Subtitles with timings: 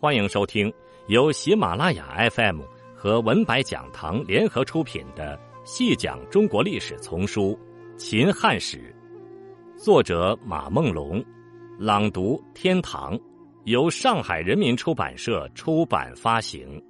[0.00, 0.72] 欢迎收听
[1.06, 2.60] 由喜马拉雅 FM
[2.94, 7.58] 和文白讲堂联合出品的《细讲中国历史丛书·
[7.96, 8.94] 秦汉史》，
[9.82, 11.24] 作者马梦龙，
[11.78, 13.18] 朗读天堂，
[13.64, 16.82] 由上海人民出版社出版发行。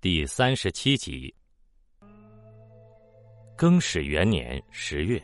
[0.00, 1.34] 第三十七集，
[3.56, 5.22] 更始元年十月。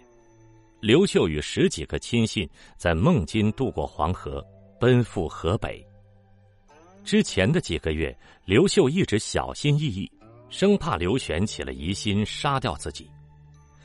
[0.80, 4.44] 刘秀与十几个亲信在孟津渡过黄河，
[4.78, 5.84] 奔赴河北。
[7.02, 10.10] 之前的几个月，刘秀一直小心翼翼，
[10.50, 13.10] 生怕刘玄起了疑心，杀掉自己。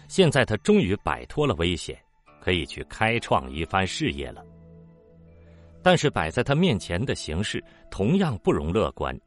[0.10, 1.98] 现在他终于摆脱了危险，
[2.42, 4.44] 可以去开创一番事业了。
[5.82, 9.18] 但是摆在他面前的形势同样不容乐观，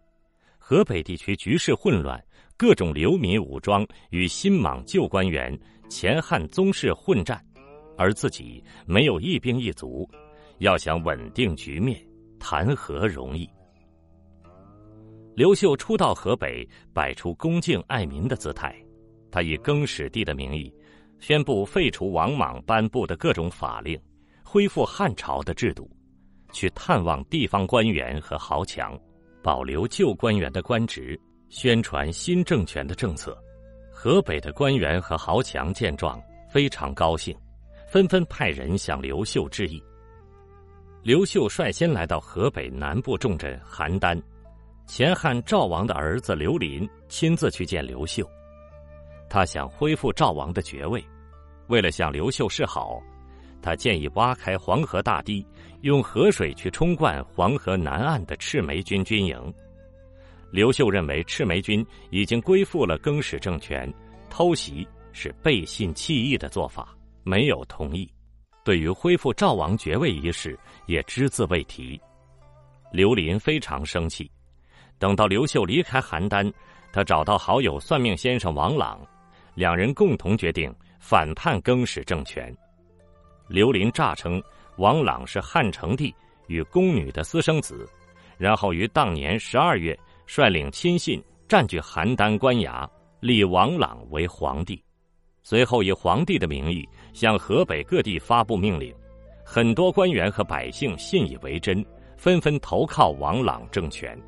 [0.59, 2.23] 河北地区局势混乱，
[2.59, 5.59] 各种流民武装与新莽旧官员、
[5.89, 7.43] 前汉宗室混战。
[7.97, 10.09] 而自己没有一兵一卒，
[10.59, 11.99] 要想稳定局面，
[12.39, 13.49] 谈何容易？
[15.35, 18.75] 刘秀初到河北，摆出恭敬爱民的姿态。
[19.31, 20.73] 他以更始帝的名义，
[21.19, 24.01] 宣布废除王莽颁布的各种法令，
[24.45, 25.91] 恢复汉朝的制度，
[26.53, 28.97] 去探望地方官员和豪强，
[29.43, 33.37] 保留旧官员的官职，宣传新政权的政策。
[33.91, 37.37] 河北的官员和豪强见状，非常高兴。
[37.95, 39.81] 纷纷派人向刘秀致意。
[41.01, 44.21] 刘秀率先来到河北南部重镇邯郸，
[44.85, 48.29] 前汉赵王的儿子刘林亲自去见刘秀。
[49.31, 51.01] 他想恢复赵王的爵位，
[51.69, 53.01] 为了向刘秀示好，
[53.63, 55.47] 他建议挖开黄河大堤，
[55.83, 59.55] 用河水去冲灌黄河南岸的赤眉军军营。
[60.51, 63.89] 刘秀认为赤眉军已经归附了更始政权，
[64.29, 66.93] 偷袭是背信弃义的做法。
[67.25, 68.09] 没有同意，
[68.63, 72.01] 对于恢复赵王爵位一事也只字未提。
[72.93, 74.31] 刘林非常生气。
[74.99, 76.53] 等到刘秀离开邯郸，
[76.93, 79.01] 他找到好友算命先生王朗，
[79.55, 82.57] 两人共同决定反叛更始政权。
[83.49, 84.41] 刘林诈称
[84.77, 86.15] 王朗是汉成帝
[86.47, 87.89] 与宫女的私生子，
[88.39, 92.89] 然后于当年十二月率领亲信占据邯郸官衙，
[93.21, 94.83] 立王朗为皇帝。
[95.45, 98.93] 随后以皇帝的名义向河北各地发布命令，
[99.45, 101.85] 很多官员和百姓信以为真，
[102.17, 104.19] 纷纷投靠王朗政权。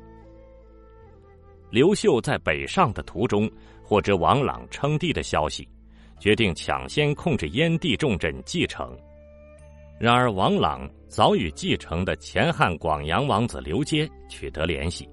[1.71, 3.49] 刘秀在北上的途中
[3.81, 5.67] 获知王朗称帝的消息，
[6.19, 8.95] 决定抢先控制燕地重镇蓟城。
[9.99, 15.09] 然而王朗早与继承的前汉广阳王子刘阶取得联系，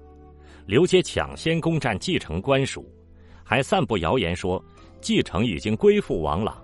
[0.67, 2.87] 刘阶抢先攻占蓟城官署，
[3.43, 4.63] 还散布谣言说。
[5.05, 6.59] 继承已经归附王朗。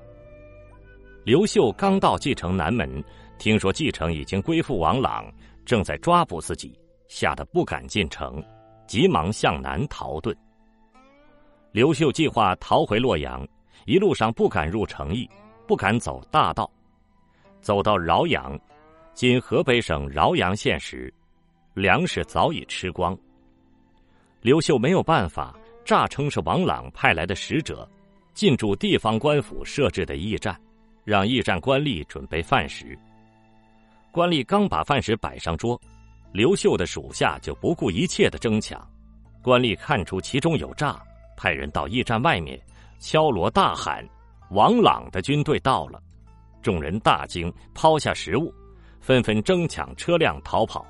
[1.23, 2.91] 刘秀刚到继承南门，
[3.37, 5.31] 听说继承已经归附王朗，
[5.63, 6.75] 正在抓捕自己，
[7.07, 8.43] 吓得不敢进城，
[8.87, 10.35] 急忙向南逃遁。
[11.71, 13.47] 刘秀计划逃回洛阳，
[13.85, 15.29] 一路上不敢入城邑，
[15.67, 16.67] 不敢走大道，
[17.61, 18.59] 走到饶阳
[19.13, 21.13] （今河北省饶阳县）时，
[21.75, 23.15] 粮食早已吃光。
[24.41, 27.87] 刘秀没有办法，诈称是王朗派来的使者。
[28.33, 30.59] 进驻地方官府设置的驿站，
[31.03, 32.97] 让驿站官吏准备饭食。
[34.11, 35.79] 官吏刚把饭食摆上桌，
[36.33, 38.85] 刘秀的属下就不顾一切的争抢。
[39.41, 41.01] 官吏看出其中有诈，
[41.35, 42.59] 派人到驿站外面
[42.99, 44.07] 敲锣大喊
[44.51, 46.01] ：“王朗的军队到了！”
[46.61, 48.53] 众人大惊，抛下食物，
[48.99, 50.85] 纷纷争抢车辆逃跑。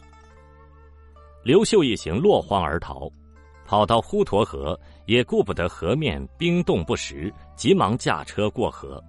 [1.44, 3.10] 刘秀一行落荒而逃。
[3.72, 9.02] 跑到滹沱河，也顾不得河面冰冻不实，急忙驾车过河，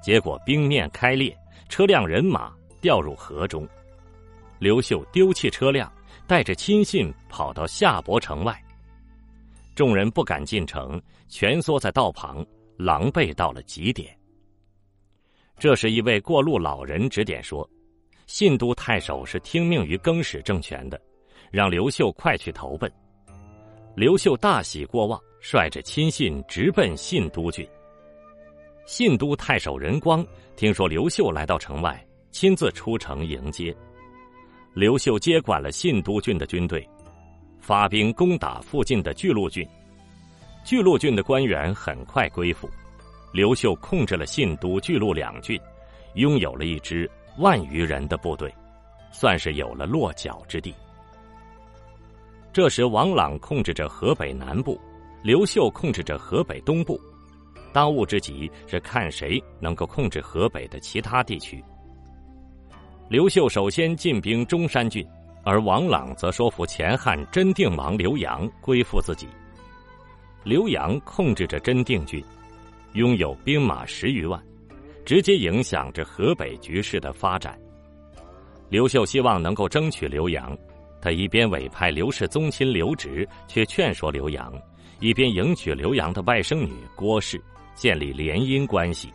[0.00, 1.36] 结果冰面开裂，
[1.68, 3.66] 车辆人马掉入河中。
[4.60, 5.92] 刘秀丢弃车辆，
[6.24, 8.56] 带着亲信跑到夏伯城外。
[9.74, 12.46] 众人不敢进城，蜷缩在道旁，
[12.76, 14.16] 狼狈到了极点。
[15.58, 17.68] 这时，一位过路老人指点说
[18.28, 21.00] ：“信都太守是听命于更始政权的，
[21.50, 22.88] 让刘秀快去投奔。”
[23.96, 27.66] 刘秀大喜过望，率着亲信直奔信都郡。
[28.84, 30.22] 信都太守任光
[30.54, 33.74] 听说刘秀来到城外，亲自出城迎接。
[34.74, 36.86] 刘秀接管了信都郡的军队，
[37.58, 39.66] 发兵攻打附近的巨鹿郡。
[40.62, 42.68] 巨鹿郡的官员很快归附，
[43.32, 45.58] 刘秀控制了信都、巨鹿两郡，
[46.16, 48.54] 拥有了一支万余人的部队，
[49.10, 50.74] 算是有了落脚之地。
[52.56, 54.80] 这时，王朗控制着河北南部，
[55.22, 56.98] 刘秀控制着河北东部。
[57.70, 61.62] 当务之急是看谁能够控制河北的其他地区。
[63.10, 65.06] 刘秀首先进兵中山郡，
[65.44, 69.28] 而王朗则说服前汉真定王刘阳归附自己。
[70.42, 72.24] 刘阳控制着真定郡，
[72.94, 74.42] 拥有兵马十余万，
[75.04, 77.54] 直接影响着河北局势的发展。
[78.70, 80.56] 刘秀希望能够争取刘阳，
[81.06, 84.52] 他一边委派刘氏宗亲刘植去劝说刘阳，
[84.98, 87.40] 一边迎娶刘阳的外甥女郭氏，
[87.76, 89.08] 建立联姻关系。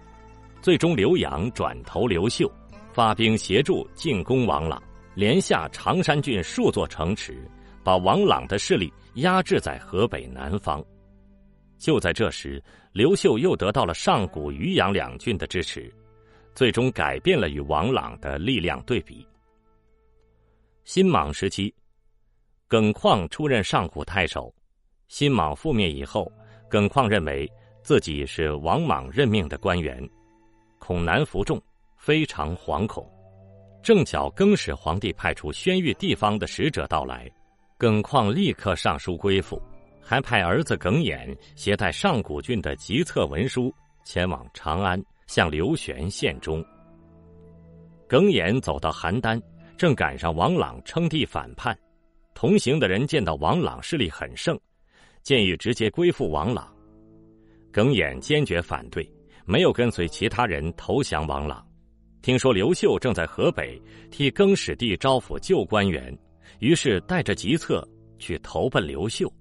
[0.62, 2.50] 最终，刘阳转投刘秀。
[2.94, 4.82] 发兵协助进攻王朗，
[5.16, 7.46] 连下常山郡数座城池，
[7.84, 10.82] 把王朗的势力压制在河北南方。
[11.78, 15.94] 就在这时，刘秀又得到了上古、渔阳两郡的支持，
[16.56, 19.28] 最终改变了与王朗的力量对比。
[20.84, 21.74] 新莽时期，
[22.72, 24.50] 耿况出任上古太守。
[25.10, 26.32] 新莽覆灭以后，
[26.70, 27.46] 耿况认为
[27.84, 30.02] 自己是王莽任命的官员，
[30.80, 31.62] 恐难服众。
[31.98, 33.06] 非常惶恐，
[33.84, 37.30] 正巧更始皇帝派出宣谕地方的使者到来，
[37.78, 39.62] 耿况立刻上书归附，
[40.02, 43.72] 还派儿子耿衍携带上古郡的急策文书
[44.06, 46.66] 前往长安向刘玄献忠。
[48.08, 49.40] 耿弇走到邯郸，
[49.78, 51.78] 正赶上王朗称帝反叛，
[52.42, 54.60] 同行的人见到王朗势力很盛，
[55.22, 56.76] 建议直接归附王朗，
[57.72, 59.08] 耿弇坚决反对，
[59.46, 61.64] 没有跟随其他人投降王朗。
[62.24, 63.80] 听说刘秀正在河北
[64.10, 66.18] 替更始帝招抚旧官员，
[66.58, 69.32] 于是带着急策去投奔刘秀。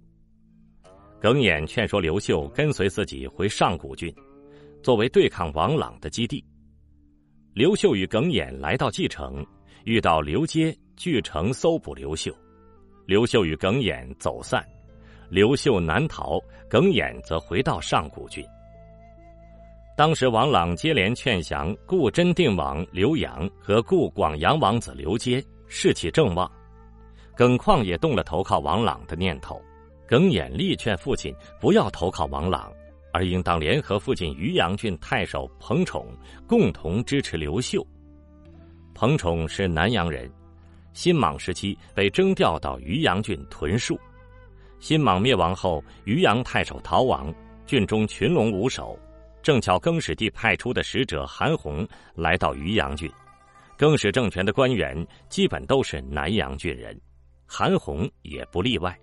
[1.22, 4.14] 耿弇劝说刘秀跟随自己回上古郡，
[4.82, 6.44] 作为对抗王朗的基地。
[7.54, 9.42] 刘秀与耿弇来到蓟城，
[9.84, 12.30] 遇到刘阶据城搜捕刘秀，
[13.10, 14.64] 刘秀与耿弇走散，
[15.28, 18.46] 刘秀南逃，耿弇则回到上古郡。
[19.96, 26.48] 当时，王朗接连劝降故真定王刘阳和故广阳王子刘阶，士气正旺。
[27.34, 29.60] 耿况也动了投靠王朗的念头。
[30.06, 32.72] 耿弇力劝父亲不要投靠王朗，
[33.12, 36.06] 而应当联合父亲渔阳郡太守彭宠，
[36.46, 37.84] 共同支持刘秀。
[38.94, 40.30] 彭宠是南阳人，
[40.92, 43.98] 新莽时期被征调到渔阳郡屯戍。
[44.78, 47.32] 新莽灭亡后，渔阳太守逃亡，
[47.66, 48.98] 郡中群龙无首。
[49.42, 53.10] 正巧更始帝派出的使者韩弘来到渔阳郡，
[53.78, 56.98] 更始政权的官员基本都是南阳郡人，
[57.46, 58.94] 韩弘也不例外，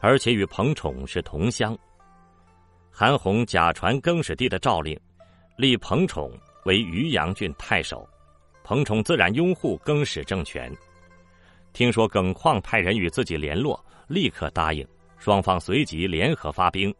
[0.00, 1.78] 而且与彭宠是同乡。
[2.90, 4.98] 韩弘假传更始帝的诏令，
[5.56, 6.32] 立彭宠
[6.64, 8.08] 为渔阳郡太守，
[8.64, 10.72] 彭宠自然拥护更始政权。
[11.76, 13.78] 听说耿况派人与自己联络，
[14.08, 14.82] 立刻答应，
[15.18, 16.92] 双方随即联合发兵。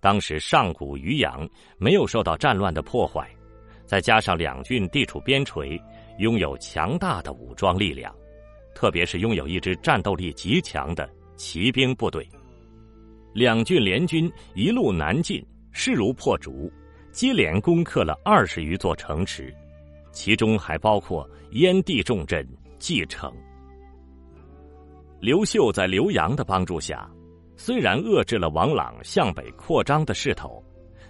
[0.00, 1.48] 当时上古渔阳
[1.78, 3.26] 没有受到战乱的破坏，
[3.86, 5.80] 再加上两郡地处边陲，
[6.18, 8.14] 拥有强大的武装力量，
[8.74, 12.28] 特别是拥有一支战斗力极强的骑兵部队。
[13.32, 15.42] 两郡联军一路南进，
[15.72, 16.70] 势如破竹，
[17.12, 19.50] 接连攻克了二十余座城池，
[20.10, 22.46] 其中还包括燕地重镇
[22.78, 23.32] 蓟城。
[25.22, 27.08] 刘秀在刘阳的帮助下。
[27.56, 30.60] 虽然遏制了王朗向北扩张的势头，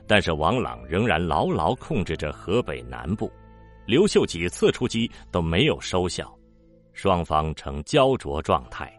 [0.07, 3.33] 但是王朗仍然牢牢控制着河北南部。
[3.87, 6.31] 刘秀几次出击都没有收效，
[6.93, 8.93] 双方呈焦灼状态。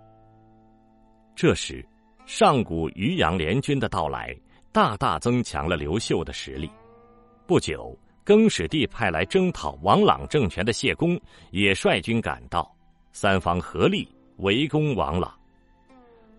[1.36, 1.86] 这时，
[2.26, 4.36] 上古渔阳联军的到来，
[4.72, 6.68] 大大增强了刘秀的实力。
[7.46, 11.22] 不久，更始帝派来征讨王朗政权的谢公
[11.52, 12.76] 也率军赶到，
[13.12, 15.34] 三方合力围攻王朗。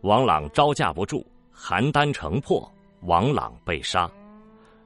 [0.02, 1.24] 王朗招架不住，
[1.54, 2.70] 邯郸城破，
[3.02, 4.10] 王朗被杀。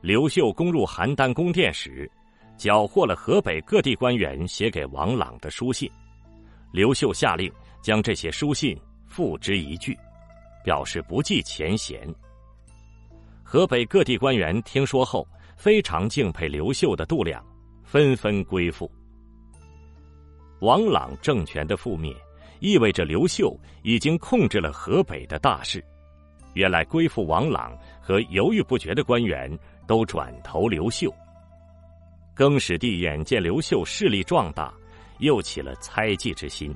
[0.01, 2.09] 刘秀攻入邯郸宫殿时，
[2.57, 5.91] 缴获了河北各地官员写给王朗的书信。
[6.71, 9.97] 刘秀下令将这些书信付之一炬，
[10.63, 12.07] 表示不计前嫌。
[13.43, 17.45] 河北各地官员听说后，非常敬佩刘秀的度量，
[17.83, 18.89] 纷纷归附。
[20.61, 22.15] 王朗政权的覆灭。
[22.61, 25.85] 意味着刘秀已经控制了河北的大势，
[26.55, 29.51] 原来归附王朗和犹豫不决的官员
[29.87, 31.13] 都转投刘秀。
[32.35, 34.73] 更始帝眼见刘秀势力壮大，
[35.19, 36.75] 又起了猜忌之心。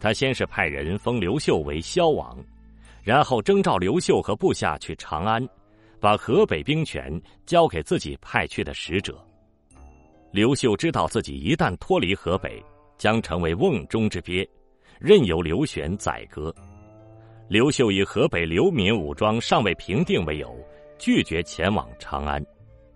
[0.00, 2.36] 他先是派人封刘秀为萧王，
[3.02, 5.46] 然后征召刘秀和部下去长安，
[6.00, 9.24] 把河北兵权交给自己派去的使者。
[10.32, 12.60] 刘秀知道自己一旦脱离河北，
[12.98, 14.48] 将成为瓮中之鳖。
[15.04, 16.54] 任由刘玄宰割，
[17.48, 20.56] 刘秀以河北流民武装尚未平定为由，
[20.96, 22.40] 拒绝前往长安，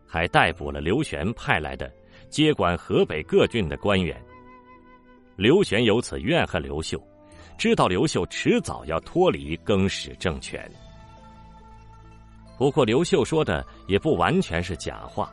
[0.07, 1.93] 还逮捕了刘玄派来的
[2.31, 4.17] 接管河北各郡的官员。
[5.35, 6.97] 刘玄由此怨恨刘秀，
[7.59, 10.65] 知道刘秀迟早要脱离更始政权。
[12.57, 15.29] 不过，刘秀说的也不完全是假话。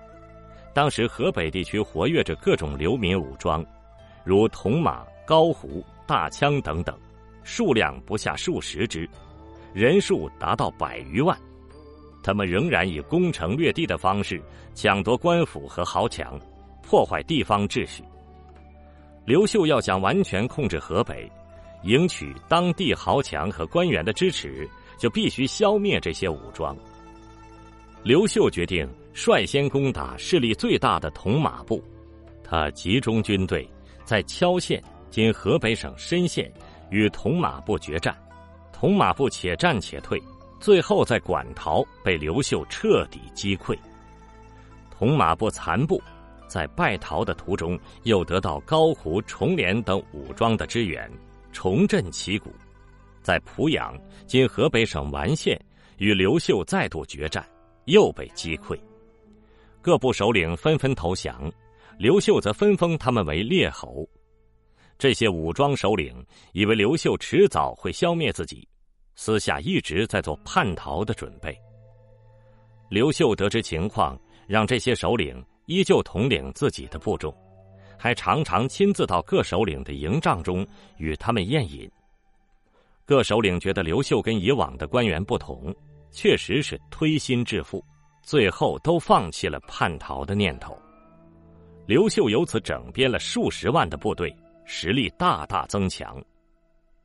[0.74, 3.64] 当时河北地区活跃着各种流民武装，
[4.24, 6.98] 如铜马、高胡、大枪等等，
[7.44, 9.10] 数量不下数十支，
[9.74, 11.38] 人数达到百余万。
[12.22, 14.42] 他们仍然以攻城略地的方式
[14.74, 16.40] 抢夺官府和豪强，
[16.82, 18.04] 破坏地方秩序。
[19.26, 21.30] 刘秀要想完全控制河北，
[21.84, 26.76] 赢取当地豪强和官员的支持，就必须消灭这些武装。
[28.04, 31.84] 刘秀决定率先攻打势力最大的铜马部，
[32.44, 33.70] 他集中军队
[34.04, 34.84] 在谯县
[35.14, 36.52] （今河北省深县）
[36.90, 38.18] 与同马部决战，
[38.72, 40.20] 同马部且战且退，
[40.60, 43.78] 最后在馆陶被刘秀彻底击溃。
[44.90, 46.02] 同马部残部
[46.48, 51.08] 在败逃的途中，又得到高胡、重连等武装的支援，
[51.52, 52.52] 重振旗鼓，
[53.22, 55.64] 在濮阳（今河北省完县）
[55.98, 57.48] 与刘秀再度决战。
[57.86, 58.76] 又被击溃，
[59.80, 61.52] 各部首领纷纷投降，
[62.00, 64.10] 刘秀则分封他们为列侯。
[65.04, 68.66] 这些武装首领以为刘秀迟早会消灭自己，
[69.16, 71.54] 私下一直在做叛逃的准备。
[72.90, 74.18] 刘秀得知情况，
[74.48, 77.36] 让这些首领依旧统领自己的部众，
[78.00, 81.92] 还常常亲自到各首领的营帐中与他们宴饮。
[83.04, 85.76] 各首领觉得刘秀跟以往的官员不同。
[86.14, 87.84] 确实是推心置腹，
[88.22, 90.82] 最后都放弃了叛逃的念头。
[91.88, 94.34] 刘秀由此整编了数十万的部队，
[94.66, 96.22] 实力大大增强。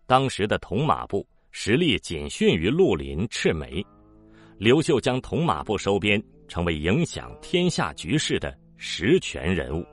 [0.06, 3.84] 当时的铜马部实力仅逊于绿林、赤眉，
[4.58, 9.84] 刘秀将铜马部收编，成为影响天下局势的实权人物。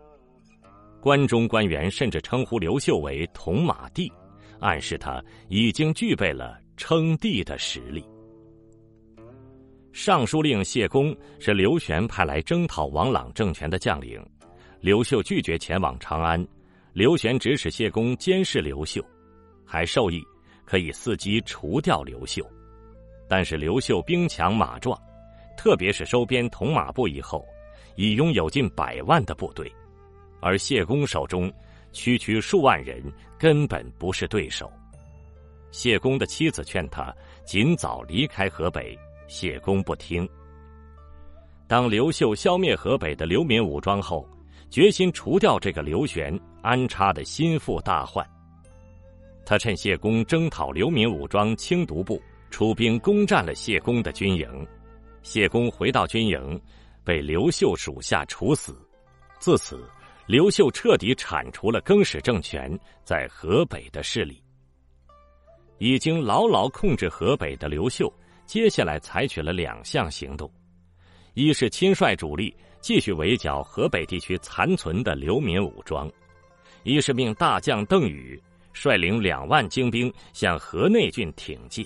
[1.01, 4.11] 关中官员甚至称呼刘秀为“铜马帝”，
[4.59, 8.03] 暗示他已经具备了称帝的实力。
[9.91, 14.21] 尚书令谢公是刘玄派来征讨王朗政权的将领，
[14.81, 16.45] 刘秀拒绝前往长安，
[16.95, 19.03] 刘玄指使谢公监视刘秀，
[19.65, 20.23] 还授意
[20.63, 22.41] 可以伺机除掉刘秀。
[23.27, 24.97] 但是刘秀兵强马壮，
[25.57, 27.45] 特别是收编铜马部以后，
[27.97, 29.69] 已拥有近百万的部队，
[30.39, 31.51] 而谢公手中
[31.91, 33.03] 区区数万人
[33.37, 34.71] 根本不是对手。
[35.71, 38.97] 谢公的妻子劝他尽早离开河北。
[39.27, 40.25] 谢公不听。
[41.67, 44.25] 当刘秀消灭河北的流民武装后，
[44.69, 48.25] 决心除掉这个刘玄安插的心腹大患。
[49.45, 54.67] 他趁谢公征讨流民武装清独部，出兵攻占了谢公的军营。
[55.21, 56.61] 谢公回到军营，
[57.03, 58.75] 被刘秀属下处死。
[59.39, 59.87] 自此，
[60.27, 62.71] 刘秀彻底铲除了更始政权
[63.03, 64.41] 在河北的势力。
[65.77, 68.11] 已经牢牢控制河北的刘秀。
[68.45, 70.51] 接下来采取了两项行动：
[71.33, 72.55] 一是亲率主力
[72.85, 76.07] 继续围剿河北地区残存的流民武装；
[76.83, 78.39] 一是命大将邓禹
[78.73, 81.83] 率领两万精兵向河内郡挺进。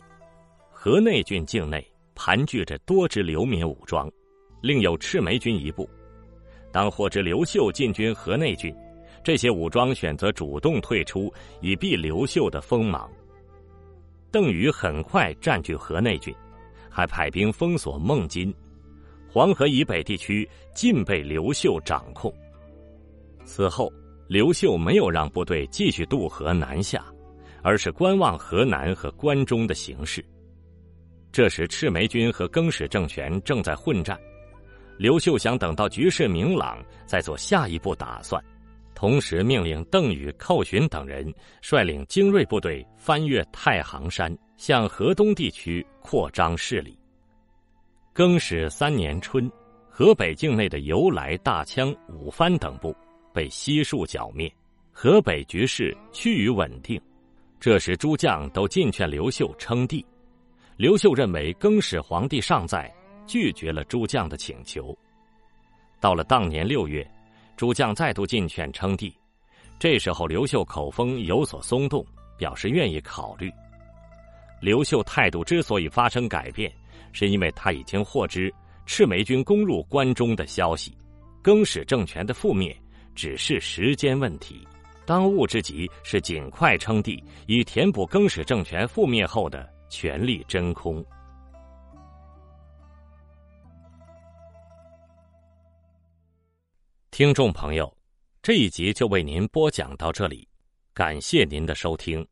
[0.70, 4.12] 河内郡境内盘踞着多支流民武装，
[4.62, 5.90] 另有赤眉军一部。
[6.70, 8.76] 当获知刘秀进军河内郡，
[9.24, 13.10] 这些武装选择主动退出，以避刘秀的锋芒。
[14.30, 16.36] 邓禹很快占据河内郡。
[16.92, 18.54] 还派兵封锁孟津，
[19.32, 22.34] 黄河以北地区尽被刘秀掌控。
[23.46, 23.92] 此后，
[24.28, 27.06] 刘秀没有让部队继续渡河南下，
[27.62, 30.24] 而是观望河南和关中的形势。
[31.32, 34.20] 这时，赤眉军和更始政权正在混战，
[34.98, 38.44] 刘秀想等到局势明朗再做下一步打算，
[38.96, 41.32] 同时命令邓禹、寇寻等人
[41.62, 44.36] 率领精锐部队翻越太行山。
[44.60, 46.99] 向河东地区扩张势力。
[48.20, 49.50] 更始三年春，
[49.90, 52.94] 河北境内的由来、大羌、五番等部
[53.34, 54.54] 被悉数剿灭，
[54.92, 57.02] 河北局势趋于稳定。
[57.62, 60.06] 这时，诸将都进劝刘秀称帝。
[60.76, 62.94] 刘秀认为更始皇帝尚在，
[63.26, 64.94] 拒绝了诸将的请求。
[66.02, 67.10] 到了当年六月，
[67.56, 69.16] 诸将再度进劝称帝。
[69.80, 72.06] 这时候，刘秀口风有所松动，
[72.38, 73.50] 表示愿意考虑。
[74.62, 76.72] 刘秀态度之所以发生改变，
[77.14, 78.54] 是因为他已经获知
[78.86, 80.98] 赤眉军攻入关中的消息，
[81.42, 82.76] 更始政权的覆灭
[83.16, 84.68] 只是时间问题。
[85.06, 91.04] 当务之急是尽快称帝，以填补更始政权覆灭后的权力真空。
[97.10, 97.92] 听众朋友，
[98.42, 100.48] 这一集就为您播讲到这里。
[100.94, 102.26] 感谢您的收听。